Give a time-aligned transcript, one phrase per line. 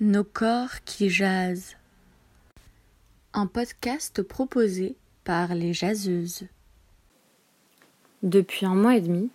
[0.00, 1.76] Nos corps qui jasent.
[3.32, 6.48] Un podcast proposé par les jaseuses.
[8.24, 9.30] Depuis un mois et demi,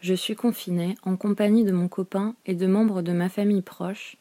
[0.00, 4.16] je suis confinée en compagnie de mon copain et de membres de ma famille proche,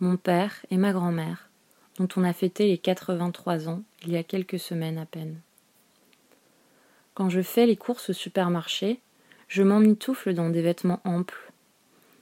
[0.00, 1.48] mon père et ma grand-mère,
[1.96, 5.40] dont on a fêté les 83 ans il y a quelques semaines à peine.
[7.14, 9.00] Quand je fais les courses au supermarché,
[9.48, 11.52] je m'emmitoufle dans des vêtements amples.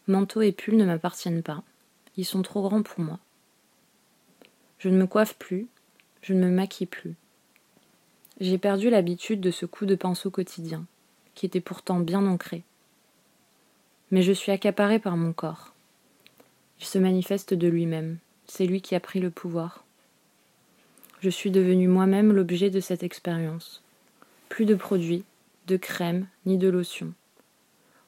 [0.06, 1.64] Manteaux et pulls ne m'appartiennent pas.
[2.20, 3.18] Ils sont trop grands pour moi.
[4.78, 5.68] Je ne me coiffe plus,
[6.20, 7.14] je ne me maquille plus.
[8.40, 10.84] J'ai perdu l'habitude de ce coup de pinceau quotidien,
[11.34, 12.62] qui était pourtant bien ancré.
[14.10, 15.72] Mais je suis accaparée par mon corps.
[16.78, 19.82] Il se manifeste de lui-même, c'est lui qui a pris le pouvoir.
[21.22, 23.82] Je suis devenue moi-même l'objet de cette expérience.
[24.50, 25.24] Plus de produits,
[25.68, 27.14] de crème, ni de lotion.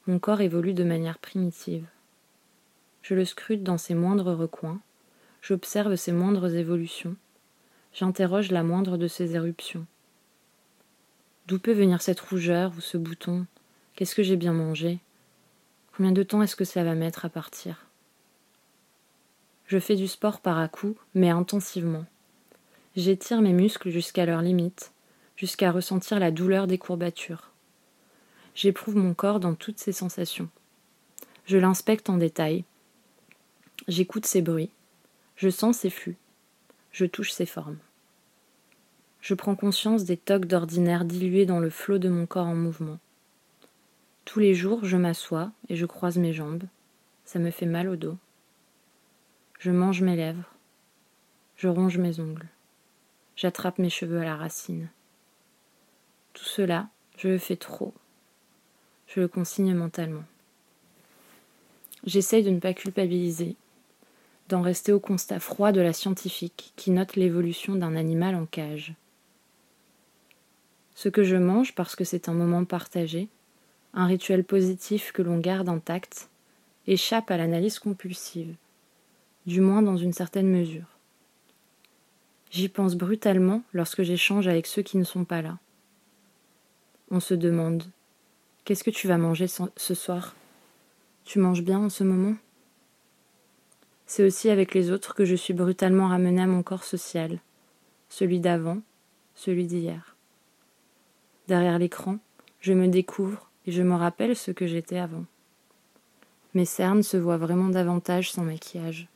[0.05, 1.87] Mon corps évolue de manière primitive.
[3.03, 4.79] Je le scrute dans ses moindres recoins,
[5.41, 7.15] j'observe ses moindres évolutions,
[7.93, 9.85] j'interroge la moindre de ses éruptions.
[11.47, 13.45] D'où peut venir cette rougeur ou ce bouton?
[13.95, 14.99] Qu'est-ce que j'ai bien mangé?
[15.95, 17.85] Combien de temps est-ce que ça va mettre à partir?
[19.67, 22.05] Je fais du sport par à coups, mais intensivement.
[22.95, 24.93] J'étire mes muscles jusqu'à leur limite,
[25.35, 27.51] jusqu'à ressentir la douleur des courbatures.
[28.55, 30.47] J'éprouve mon corps dans toutes ses sensations.
[31.45, 32.63] Je l'inspecte en détail.
[33.87, 34.71] J'écoute ses bruits.
[35.35, 36.17] Je sens ses flux.
[36.91, 37.79] Je touche ses formes.
[39.19, 42.99] Je prends conscience des tocs d'ordinaire dilués dans le flot de mon corps en mouvement.
[44.25, 46.63] Tous les jours, je m'assois et je croise mes jambes.
[47.25, 48.17] Ça me fait mal au dos.
[49.59, 50.53] Je mange mes lèvres.
[51.55, 52.49] Je ronge mes ongles.
[53.35, 54.89] J'attrape mes cheveux à la racine.
[56.33, 57.93] Tout cela, je le fais trop.
[59.07, 60.23] Je le consigne mentalement.
[62.05, 63.55] J'essaye de ne pas culpabiliser,
[64.49, 68.93] d'en rester au constat froid de la scientifique qui note l'évolution d'un animal en cage.
[70.95, 73.29] Ce que je mange parce que c'est un moment partagé,
[73.93, 76.29] un rituel positif que l'on garde intact,
[76.87, 78.55] échappe à l'analyse compulsive,
[79.45, 80.87] du moins dans une certaine mesure.
[82.51, 85.57] J'y pense brutalement lorsque j'échange avec ceux qui ne sont pas là.
[87.09, 87.83] On se demande
[88.65, 90.35] Qu'est-ce que tu vas manger ce soir?
[91.25, 92.35] Tu manges bien en ce moment?
[94.05, 97.39] C'est aussi avec les autres que je suis brutalement ramenée à mon corps social,
[98.09, 98.81] celui d'avant,
[99.33, 100.15] celui d'hier.
[101.47, 102.19] Derrière l'écran,
[102.59, 105.25] je me découvre et je me rappelle ce que j'étais avant.
[106.53, 109.07] Mes cernes se voient vraiment davantage sans maquillage.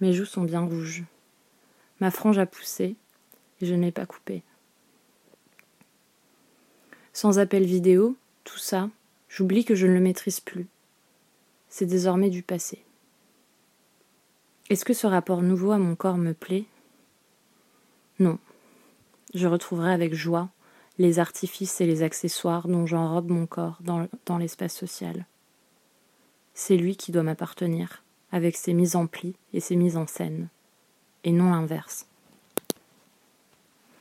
[0.00, 1.04] Mes joues sont bien rouges.
[2.00, 2.96] Ma frange a poussé
[3.60, 4.42] et je ne l'ai pas coupée.
[7.12, 8.90] Sans appel vidéo, tout ça,
[9.28, 10.66] j'oublie que je ne le maîtrise plus.
[11.76, 12.84] C'est désormais du passé.
[14.70, 16.66] Est-ce que ce rapport nouveau à mon corps me plaît?
[18.20, 18.38] Non.
[19.34, 20.50] Je retrouverai avec joie
[20.98, 25.26] les artifices et les accessoires dont j'enrobe mon corps dans, l'espace social.
[26.54, 30.50] C'est lui qui doit m'appartenir, avec ses mises en plis et ses mises en scène,
[31.24, 32.06] et non l'inverse.